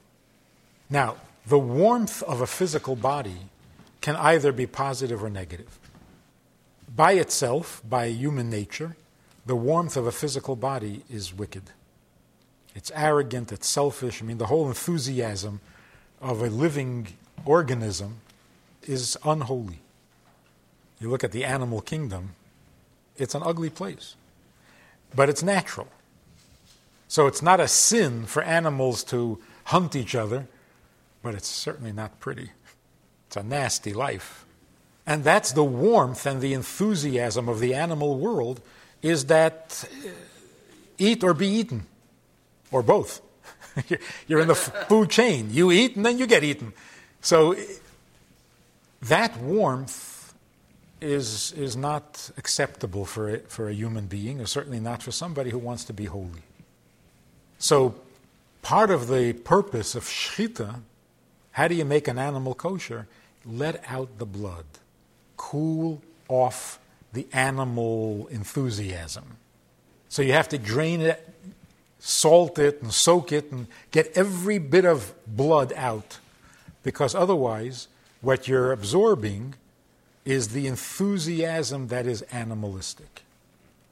[0.89, 3.37] Now, the warmth of a physical body
[4.01, 5.78] can either be positive or negative.
[6.99, 8.97] By itself, by human nature,
[9.45, 11.63] the warmth of a physical body is wicked.
[12.75, 14.21] it's arrogant, it's selfish.
[14.21, 15.61] I mean, the whole enthusiasm
[16.19, 17.07] of a living
[17.45, 18.15] organism
[18.83, 19.79] is unholy.
[20.99, 22.35] You look at the animal kingdom,
[23.15, 24.17] it's an ugly place,
[25.15, 25.87] but it's natural.
[27.07, 30.49] So it's not a sin for animals to hunt each other,
[31.23, 32.51] but it's certainly not pretty.
[33.27, 34.45] It's a nasty life.
[35.09, 38.61] And that's the warmth and the enthusiasm of the animal world
[39.01, 40.09] is that uh,
[40.99, 41.87] eat or be eaten,
[42.69, 43.19] or both.
[44.27, 45.49] You're in the food chain.
[45.49, 46.73] You eat and then you get eaten.
[47.21, 47.55] So
[49.01, 50.35] that warmth
[51.01, 55.49] is, is not acceptable for a, for a human being, or certainly not for somebody
[55.49, 56.43] who wants to be holy.
[57.57, 57.95] So
[58.61, 60.81] part of the purpose of shchita,
[61.53, 63.07] how do you make an animal kosher?
[63.43, 64.65] Let out the blood.
[65.39, 66.79] Cool off
[67.13, 69.37] the animal enthusiasm.
[70.09, 71.27] So you have to drain it,
[71.97, 76.19] salt it, and soak it, and get every bit of blood out.
[76.83, 77.87] Because otherwise,
[78.19, 79.55] what you're absorbing
[80.25, 83.23] is the enthusiasm that is animalistic.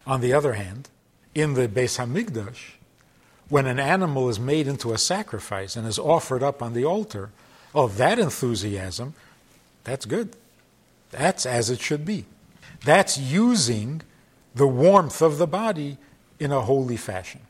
[0.05, 0.89] On the other hand,
[1.33, 2.73] in the Beis Hamikdash,
[3.47, 7.29] when an animal is made into a sacrifice and is offered up on the altar,
[7.73, 9.13] oh, that enthusiasm,
[9.85, 10.35] that's good.
[11.11, 12.25] That's as it should be.
[12.83, 14.01] That's using
[14.55, 15.97] the warmth of the body
[16.39, 17.41] in a holy fashion.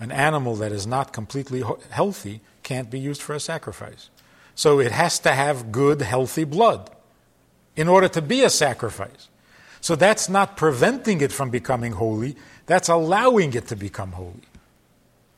[0.00, 4.10] An animal that is not completely healthy can't be used for a sacrifice.
[4.54, 6.90] So it has to have good, healthy blood
[7.76, 9.28] in order to be a sacrifice.
[9.80, 12.36] So that's not preventing it from becoming holy,
[12.66, 14.48] that's allowing it to become holy.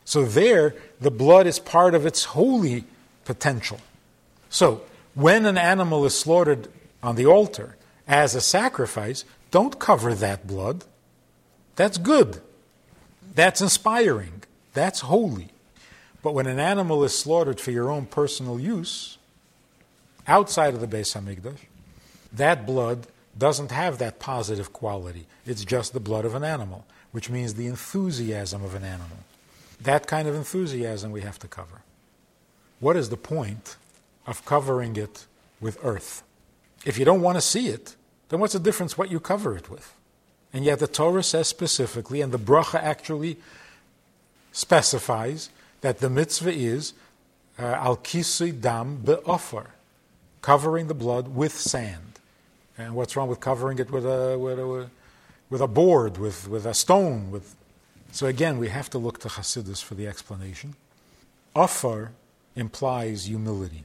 [0.04, 2.84] So there, the blood is part of its holy
[3.24, 3.78] potential.
[4.48, 4.82] So
[5.14, 6.68] when an animal is slaughtered
[7.02, 10.84] on the altar as a sacrifice, don't cover that blood.
[11.76, 12.40] That's good.
[13.34, 14.42] That's inspiring.
[14.74, 15.48] That's holy.
[16.22, 19.16] But when an animal is slaughtered for your own personal use,
[20.26, 21.60] outside of the Beis Hamikdash,
[22.32, 23.06] that blood
[23.38, 25.26] doesn't have that positive quality.
[25.46, 29.18] It's just the blood of an animal, which means the enthusiasm of an animal.
[29.80, 31.82] That kind of enthusiasm we have to cover.
[32.80, 33.76] What is the point
[34.26, 35.26] of covering it
[35.60, 36.22] with earth?
[36.84, 37.96] If you don't want to see it,
[38.28, 39.94] then what's the difference what you cover it with?
[40.52, 43.38] And yet the Torah says specifically, and the bracha actually
[44.52, 46.92] specifies that the mitzvah is
[47.58, 49.66] uh, al kisui dam be'ofar,
[50.42, 52.18] covering the blood with sand.
[52.76, 54.90] And what's wrong with covering it with a, with a,
[55.50, 57.54] with a board, with, with a stone, with
[58.12, 60.74] so again, we have to look to Hasidus for the explanation.
[61.54, 62.10] Ofar
[62.56, 63.84] implies humility.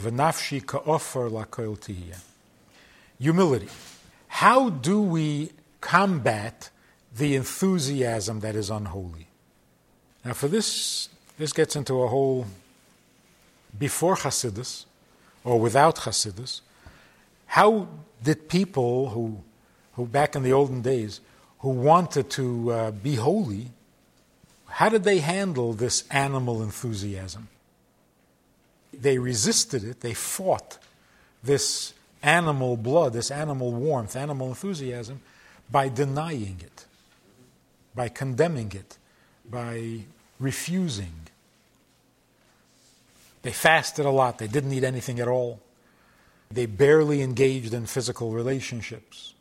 [0.00, 2.20] V'nafshi ka'ofar lakoil tihiyah.
[3.18, 3.68] Humility.
[4.28, 6.70] How do we combat
[7.16, 9.28] the enthusiasm that is unholy?
[10.24, 12.46] Now, for this, this gets into a whole
[13.78, 14.86] before Hasidus
[15.44, 16.60] or without Hasidus.
[17.46, 17.88] How
[18.22, 19.38] did people who,
[19.92, 21.20] who back in the olden days,
[21.60, 23.70] who wanted to uh, be holy,
[24.66, 27.48] how did they handle this animal enthusiasm?
[29.00, 30.78] They resisted it, they fought
[31.42, 35.20] this animal blood, this animal warmth, animal enthusiasm
[35.70, 36.86] by denying it,
[37.94, 38.98] by condemning it,
[39.48, 40.00] by
[40.40, 41.12] refusing.
[43.42, 45.60] They fasted a lot, they didn't eat anything at all.
[46.50, 49.34] They barely engaged in physical relationships.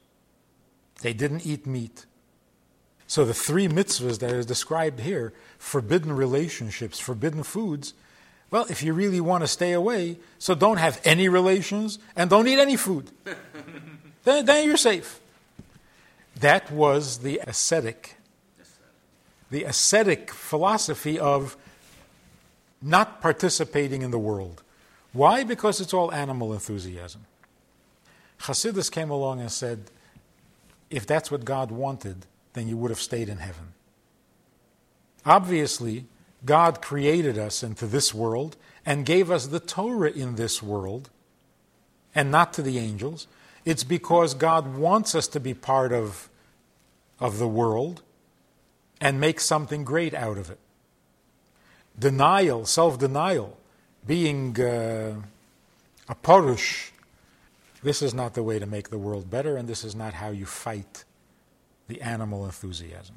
[1.01, 2.05] They didn't eat meat.
[3.07, 7.93] So the three mitzvahs that are described here forbidden relationships, forbidden foods.
[8.53, 12.47] Well, if you really want to stay away, so don't have any relations and don't
[12.47, 13.09] eat any food.
[14.25, 15.19] then, then you're safe.
[16.39, 18.15] That was the ascetic,
[19.49, 21.57] the ascetic philosophy of
[22.79, 24.61] not participating in the world.
[25.13, 25.43] Why?
[25.43, 27.25] Because it's all animal enthusiasm.
[28.41, 29.89] Hasidus came along and said,
[30.91, 33.73] if that's what God wanted, then you would have stayed in heaven.
[35.25, 36.05] Obviously,
[36.45, 41.09] God created us into this world and gave us the Torah in this world
[42.13, 43.27] and not to the angels.
[43.65, 46.29] It's because God wants us to be part of,
[47.19, 48.01] of the world
[48.99, 50.59] and make something great out of it.
[51.97, 53.57] Denial, self denial,
[54.05, 55.15] being uh,
[56.09, 56.91] a parush,
[57.83, 60.29] this is not the way to make the world better, and this is not how
[60.29, 61.03] you fight
[61.87, 63.15] the animal enthusiasm.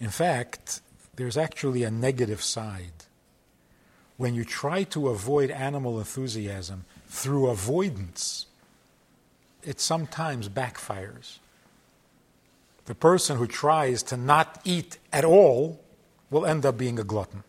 [0.00, 0.80] In fact,
[1.20, 3.04] there's actually a negative side.
[4.16, 8.46] When you try to avoid animal enthusiasm through avoidance,
[9.62, 11.38] it sometimes backfires.
[12.86, 15.80] The person who tries to not eat at all
[16.30, 17.44] will end up being a glutton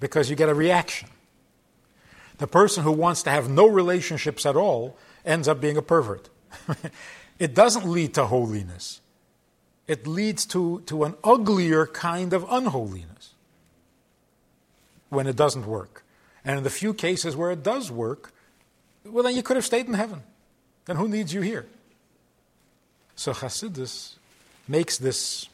[0.00, 1.08] because you get a reaction.
[2.38, 6.28] The person who wants to have no relationships at all ends up being a pervert.
[7.38, 9.00] it doesn't lead to holiness,
[9.88, 13.34] it leads to, to an uglier kind of unholiness
[15.08, 16.04] when it doesn't work.
[16.44, 18.32] And in the few cases where it does work,
[19.04, 20.22] well, then you could have stayed in heaven.
[20.84, 21.66] Then who needs you here?
[23.16, 24.14] So Hasidus
[24.68, 25.48] makes this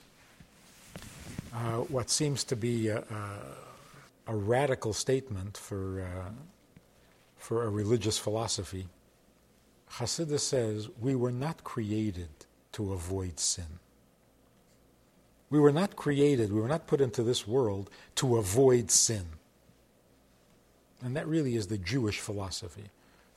[1.55, 6.30] uh, what seems to be a, a, a radical statement for, uh,
[7.39, 8.89] for a religious philosophy.
[9.93, 12.30] Hasidus says, We were not created
[12.72, 13.78] to avoid sin.
[15.55, 19.24] We were not created, we were not put into this world to avoid sin.
[21.00, 22.90] And that really is the Jewish philosophy.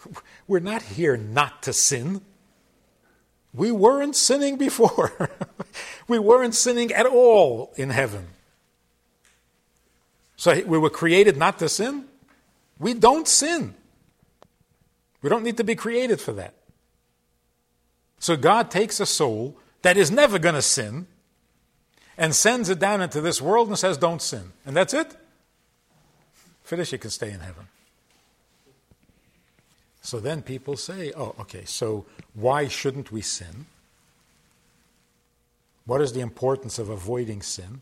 [0.47, 2.21] We're not here not to sin.
[3.53, 5.29] We weren't sinning before.
[6.07, 8.29] we weren't sinning at all in heaven.
[10.37, 12.05] So we were created not to sin.
[12.79, 13.75] We don't sin.
[15.21, 16.55] We don't need to be created for that.
[18.17, 21.05] So God takes a soul that is never going to sin
[22.17, 24.53] and sends it down into this world and says, Don't sin.
[24.65, 25.15] And that's it.
[26.63, 27.67] Finish, you can stay in heaven.
[30.07, 33.65] So then people say, oh, okay, so why shouldn't we sin?
[35.85, 37.81] What is the importance of avoiding sin?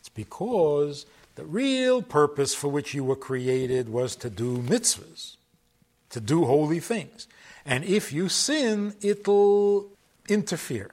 [0.00, 1.04] It's because
[1.34, 5.36] the real purpose for which you were created was to do mitzvahs,
[6.08, 7.28] to do holy things.
[7.66, 9.90] And if you sin, it'll
[10.26, 10.92] interfere,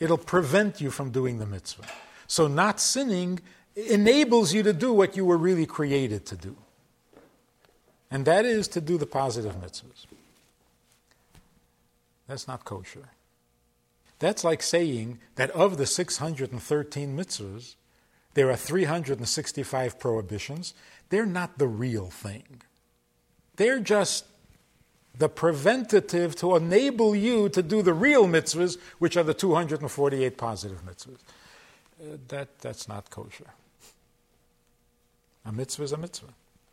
[0.00, 1.84] it'll prevent you from doing the mitzvah.
[2.28, 3.40] So, not sinning
[3.74, 6.56] enables you to do what you were really created to do
[8.10, 10.06] and that is to do the positive mitzvahs.
[12.26, 13.10] That's not kosher.
[14.18, 17.74] That's like saying that of the 613 mitzvahs,
[18.34, 20.74] there are 365 prohibitions.
[21.10, 22.62] They're not the real thing.
[23.56, 24.24] They're just
[25.16, 30.84] the preventative to enable you to do the real mitzvahs, which are the 248 positive
[30.84, 31.18] mitzvahs.
[32.28, 33.46] That, that's not kosher.
[35.44, 36.32] A mitzvah is a mitzvah.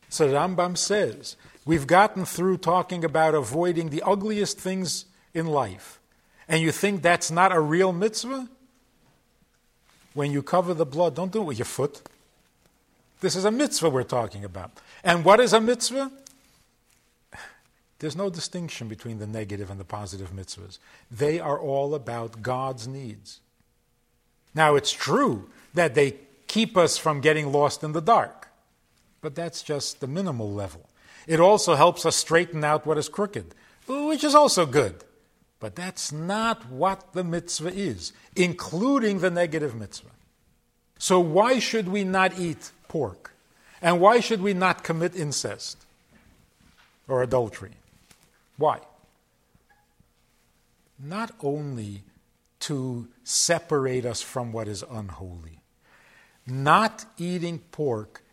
[0.10, 6.00] So Rambam says, we've gotten through talking about avoiding the ugliest things in life.
[6.48, 8.48] And you think that's not a real mitzvah?
[10.14, 12.02] When you cover the blood, don't do it with your foot.
[13.22, 14.72] This is a mitzvah we're talking about.
[15.04, 16.12] And what is a mitzvah?
[18.00, 20.78] There's no distinction between the negative and the positive mitzvahs.
[21.10, 23.40] They are all about God's needs.
[24.56, 26.16] Now, it's true that they
[26.48, 28.46] keep us from getting lost in the dark
[29.26, 30.88] but that's just the minimal level.
[31.26, 33.56] It also helps us straighten out what is crooked,
[33.88, 35.04] which is also good.
[35.60, 40.12] But that's not what the mitzvah is, including the negative mitzvah.
[41.00, 43.34] So, why should we not eat pork?
[43.82, 45.84] And why should we not commit incest
[47.08, 47.74] or adultery?
[48.58, 48.78] Why?
[51.00, 52.04] Not only
[52.66, 55.62] to separate us from what is unholy,
[56.48, 58.24] not eating pork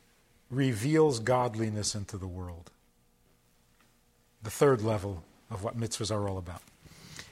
[0.50, 2.70] reveals godliness into the world.
[4.42, 6.62] The third level of what mitzvahs are all about.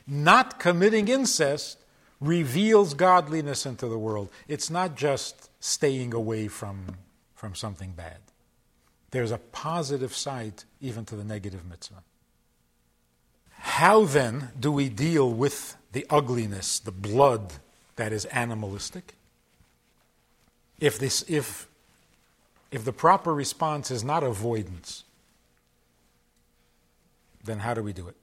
[0.07, 1.79] Not committing incest
[2.21, 4.29] reveals godliness into the world.
[4.47, 6.97] It's not just staying away from,
[7.35, 8.19] from something bad.
[9.11, 12.03] There's a positive side even to the negative mitzvah.
[13.53, 17.55] How then do we deal with the ugliness, the blood
[17.97, 19.15] that is animalistic?
[20.79, 21.69] If, this, if
[22.71, 25.05] if the proper response is not avoidance,
[27.45, 28.17] then how do we do it?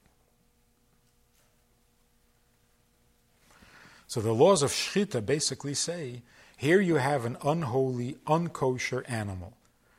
[4.08, 6.22] So the laws of Shchita basically say
[6.56, 9.54] here you have an unholy, unkosher animal.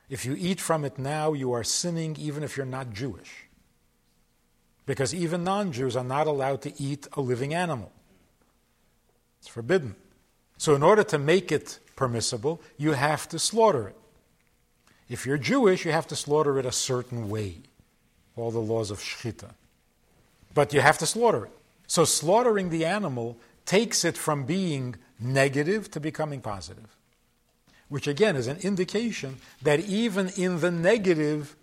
[0.08, 3.47] If you eat from it now, you are sinning even if you're not Jewish.
[4.88, 7.92] Because even non Jews are not allowed to eat a living animal,
[9.38, 9.94] it's forbidden.
[10.56, 13.96] So, in order to make it permissible, you have to slaughter it.
[15.10, 17.56] If you're Jewish, you have to slaughter it a certain way.
[18.34, 19.50] All the laws of Shechita.
[20.54, 21.52] But you have to slaughter it.
[21.86, 23.36] So slaughtering the animal
[23.66, 26.96] takes it from being negative to becoming positive.
[27.90, 31.56] Which again is an indication that even in the negative,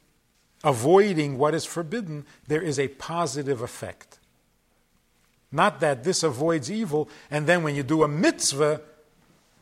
[0.65, 4.19] avoiding what is forbidden, there is a positive effect.
[5.51, 8.81] Not that this avoids evil, and then when you do a mitzvah,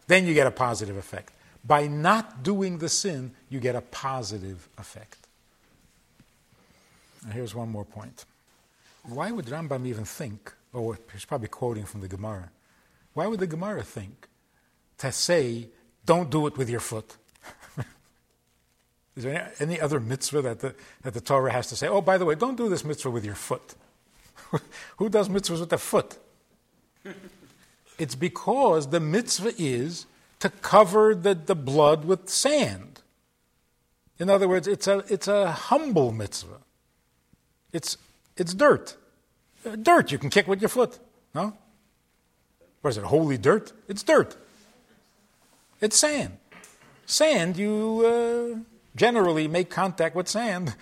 [0.07, 1.31] then you get a positive effect.
[1.63, 5.27] By not doing the sin, you get a positive effect.
[7.25, 8.25] Now here's one more point.
[9.03, 12.49] Why would Rambam even think, or he's probably quoting from the Gemara,
[13.13, 14.27] why would the Gemara think
[14.97, 15.67] to say
[16.05, 17.17] don't do it with your foot.
[19.15, 22.17] Is there any, other mitzvah that the, that the Torah has to say, oh, by
[22.17, 23.75] the way, don't do this mitzvah with your foot?
[24.97, 26.17] Who does mitzvahs with the foot?
[27.99, 30.05] it's because the mitzvah is
[30.39, 33.01] to cover the, the blood with sand.
[34.19, 36.59] In other words, it's a, it's a humble mitzvah.
[37.71, 37.97] It's,
[38.35, 38.97] it's dirt.
[39.81, 40.99] Dirt you can kick with your foot.
[41.33, 41.55] No?
[42.81, 43.73] What is it, holy dirt?
[43.87, 44.35] It's dirt.
[45.79, 46.37] It's sand.
[47.05, 50.75] Sand, you uh, generally make contact with sand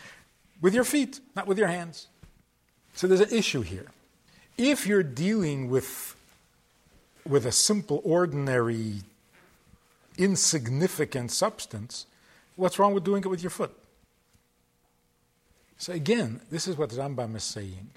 [0.62, 2.08] with your feet, not with your hands.
[2.94, 3.88] So there's an issue here.
[4.58, 6.16] If you're dealing with,
[7.28, 9.02] with a simple, ordinary,
[10.18, 12.06] insignificant substance,
[12.56, 13.76] what's wrong with doing it with your foot?
[15.78, 17.90] So again, this is what Rambam is saying.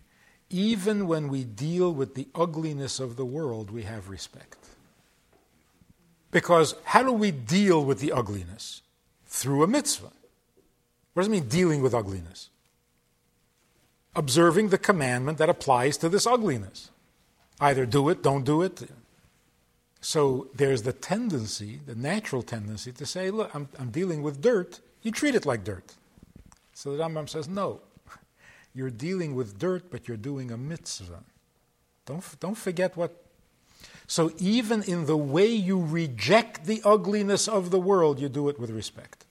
[0.48, 4.56] Even when we deal with the ugliness of the world, we have respect.
[6.30, 8.80] Because how do we deal with the ugliness?
[9.34, 10.12] Through a mitzvah.
[11.12, 12.50] What does it mean, dealing with ugliness?
[14.14, 16.92] Observing the commandment that applies to this ugliness.
[17.58, 18.88] Either do it, don't do it.
[20.00, 24.78] So there's the tendency, the natural tendency, to say, look, I'm, I'm dealing with dirt,
[25.02, 25.94] you treat it like dirt.
[26.72, 27.80] So the Rambam says, no,
[28.72, 31.24] you're dealing with dirt, but you're doing a mitzvah.
[32.06, 33.20] Don't, don't forget what.
[34.06, 38.60] So even in the way you reject the ugliness of the world, you do it
[38.60, 39.23] with respect.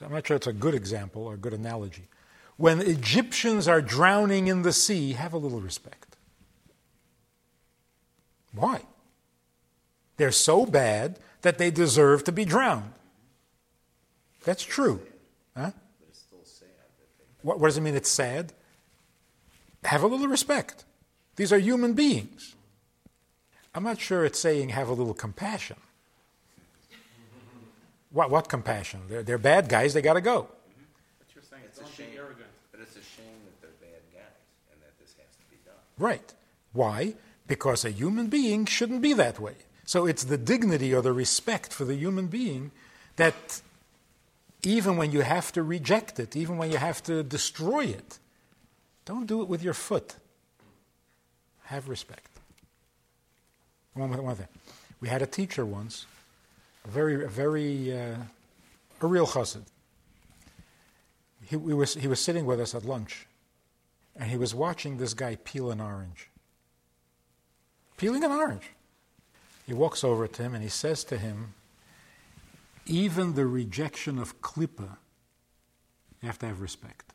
[0.00, 2.08] So I'm not sure it's a good example or a good analogy.
[2.56, 6.16] When Egyptians are drowning in the sea, have a little respect.
[8.54, 8.80] Why?
[10.16, 12.92] They're so bad that they deserve to be drowned.
[14.44, 15.02] That's true.
[15.54, 15.72] Huh?
[17.42, 18.54] What, what does it mean it's sad?
[19.84, 20.86] Have a little respect.
[21.36, 22.54] These are human beings.
[23.74, 25.76] I'm not sure it's saying have a little compassion.
[28.12, 29.00] What, what compassion?
[29.08, 30.42] They're, they're bad guys, they got to go.
[30.42, 30.84] Mm-hmm.
[31.18, 32.10] But you're saying it's a shame.
[32.16, 32.50] Arrogant.
[32.72, 34.22] But it's a shame that they're bad guys
[34.72, 35.74] and that this has to be done.
[35.98, 36.34] Right.
[36.72, 37.14] Why?
[37.46, 39.54] Because a human being shouldn't be that way.
[39.84, 42.70] So it's the dignity or the respect for the human being
[43.16, 43.60] that
[44.62, 48.18] even when you have to reject it, even when you have to destroy it,
[49.04, 50.16] don't do it with your foot.
[51.64, 52.28] Have respect.
[53.94, 54.48] One, one thing.
[55.00, 56.19] We had a teacher once, a
[56.86, 58.16] very, very, uh,
[59.00, 59.62] a real chassid.
[61.46, 63.26] He, was, he was sitting with us at lunch,
[64.16, 66.28] and he was watching this guy peel an orange.
[67.96, 68.70] Peeling an orange.
[69.66, 71.54] He walks over to him and he says to him,
[72.86, 74.96] even the rejection of klippa,
[76.20, 77.12] you have to have respect.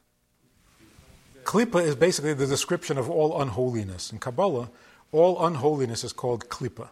[1.44, 4.12] Klippa is basically the description of all unholiness.
[4.12, 4.70] In Kabbalah,
[5.12, 6.90] all unholiness is called klippa,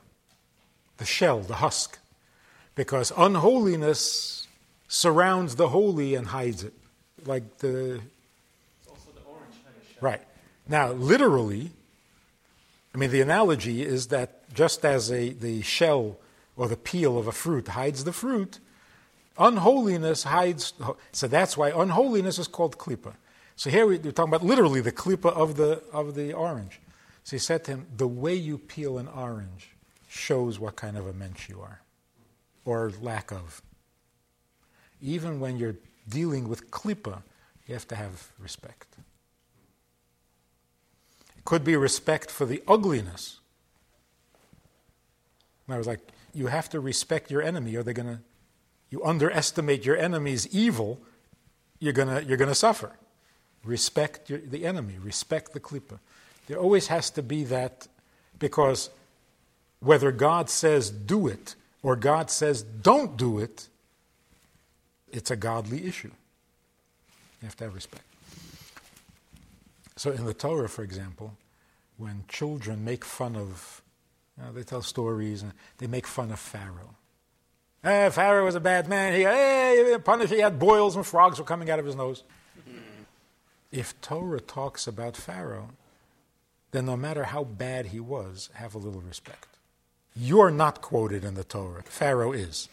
[0.98, 2.00] the shell, the husk,
[2.76, 4.48] because unholiness
[4.88, 6.74] surrounds the holy and hides it,
[7.26, 8.02] like the.
[10.02, 10.22] Right.
[10.68, 11.72] Now, literally,
[12.94, 16.18] I mean, the analogy is that just as a, the shell
[16.56, 18.60] or the peel of a fruit hides the fruit,
[19.38, 20.74] unholiness hides.
[21.12, 23.14] So that's why unholiness is called klipa.
[23.56, 26.80] So here we're talking about literally the klipa of the, of the orange.
[27.24, 29.70] So he said to him, The way you peel an orange
[30.10, 31.80] shows what kind of a mensch you are,
[32.66, 33.62] or lack of.
[35.02, 35.76] Even when you're
[36.08, 37.24] dealing with klipa,
[37.68, 38.88] you have to have respect.
[41.38, 43.40] It could be respect for the ugliness.
[45.68, 46.00] And I was like,
[46.34, 48.20] you have to respect your enemy, or they're going to,
[48.90, 51.00] you underestimate your enemy's evil,
[51.80, 52.92] you're going you're gonna suffer.
[53.64, 56.00] Respect your, the enemy, respect the klippa.
[56.48, 57.88] There always has to be that,
[58.40, 58.90] because
[59.80, 63.68] whether God says do it or God says don't do it,
[65.12, 66.12] it's a godly issue.
[67.42, 68.04] You have to have respect.
[69.96, 71.38] So in the Torah, for example,
[71.98, 73.82] when children make fun of
[74.38, 76.96] you know, they tell stories and they make fun of Pharaoh.
[77.84, 79.14] Eh, Pharaoh was a bad man.
[79.14, 80.34] He, hey, punished.
[80.34, 82.24] He had boils and frogs were coming out of his nose.
[83.72, 85.70] If Torah talks about Pharaoh,
[86.70, 89.53] then no matter how bad he was, have a little respect.
[90.16, 91.84] You're not quoted in the Torah.
[91.84, 92.70] Pharaoh is.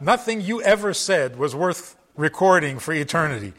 [0.00, 3.52] Nothing you ever said was worth recording for eternity.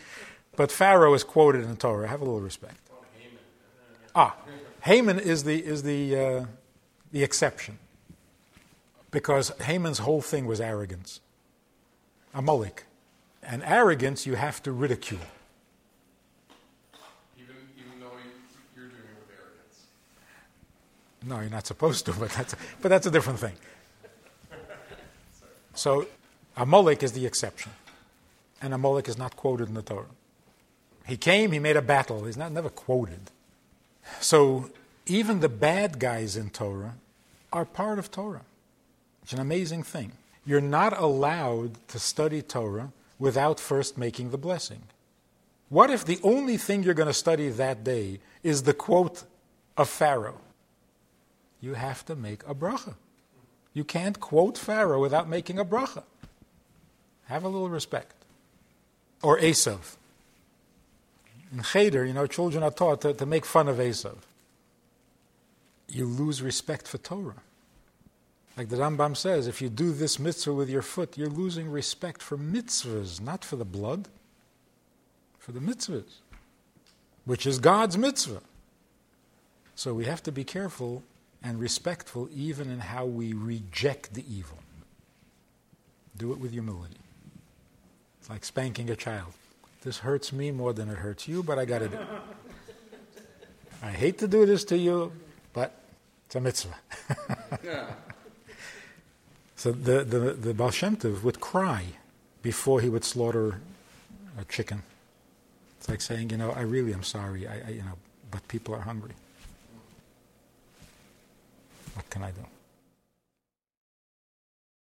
[0.56, 2.08] But Pharaoh is quoted in the Torah.
[2.08, 2.78] Have a little respect.
[4.16, 4.36] Ah,
[4.82, 6.46] Haman is the, is the, uh,
[7.12, 7.78] the exception.
[9.12, 11.22] Because Haman's whole thing was arrogance.
[12.34, 12.86] Amalek.
[13.44, 15.22] And arrogance you have to ridicule.
[17.38, 19.86] Even, even though you, are doing it with arrogance.
[21.26, 23.54] No, you're not supposed to, but that's, but that's a different thing.
[25.74, 26.08] So
[26.56, 27.72] Amalek is the exception.
[28.62, 30.06] And Amalek is not quoted in the Torah.
[31.06, 32.26] He came, he made a battle.
[32.26, 33.32] He's not never quoted.
[34.20, 34.72] So
[35.06, 36.96] even the bad guys in Torah
[37.54, 38.42] are part of Torah.
[39.24, 40.14] It's an amazing thing.
[40.46, 44.84] You're not allowed to study Torah without first making the blessing.
[45.70, 49.24] What if the only thing you're going to study that day is the quote
[49.76, 50.40] of Pharaoh?
[51.62, 52.96] You have to make a bracha.
[53.74, 56.04] You can't quote Pharaoh without making a bracha.
[57.26, 58.14] Have a little respect.
[59.22, 59.96] Or Esav.
[61.52, 64.18] In Cheder, you know, children are taught to, to make fun of Esav.
[65.88, 67.42] You lose respect for Torah.
[68.58, 72.24] Like the Rambam says, if you do this mitzvah with your foot, you're losing respect
[72.24, 74.08] for mitzvahs, not for the blood,
[75.38, 76.16] for the mitzvahs,
[77.26, 78.42] which is God's mitzvah.
[79.76, 81.04] So we have to be careful
[81.44, 84.58] and respectful even in how we reject the evil.
[86.18, 86.98] Do it with humility.
[88.20, 89.34] It's like spanking a child.
[89.84, 92.08] This hurts me more than it hurts you, but I got to do it.
[93.82, 95.12] I hate to do this to you,
[95.54, 95.72] but
[96.26, 96.76] it's a mitzvah.
[99.56, 101.86] so the, the, the Baal Shem Tov would cry
[102.42, 103.62] before he would slaughter
[104.38, 104.84] a chicken.
[105.78, 107.98] It's like saying, you know, I really am sorry, I, I you know,
[108.32, 109.14] but people are hungry.
[111.98, 112.57] What can I do?